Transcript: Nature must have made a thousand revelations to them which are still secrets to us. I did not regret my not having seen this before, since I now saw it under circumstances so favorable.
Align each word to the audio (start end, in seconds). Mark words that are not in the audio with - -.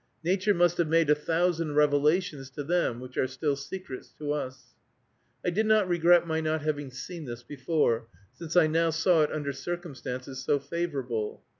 Nature 0.23 0.55
must 0.55 0.79
have 0.79 0.87
made 0.87 1.11
a 1.11 1.13
thousand 1.13 1.75
revelations 1.75 2.49
to 2.49 2.63
them 2.63 2.99
which 2.99 3.17
are 3.17 3.27
still 3.27 3.55
secrets 3.55 4.11
to 4.17 4.31
us. 4.31 4.73
I 5.45 5.51
did 5.51 5.67
not 5.67 5.87
regret 5.87 6.25
my 6.25 6.41
not 6.41 6.63
having 6.63 6.89
seen 6.89 7.25
this 7.25 7.43
before, 7.43 8.07
since 8.33 8.55
I 8.55 8.65
now 8.65 8.89
saw 8.89 9.21
it 9.21 9.31
under 9.31 9.53
circumstances 9.53 10.43
so 10.43 10.57
favorable. 10.57 11.43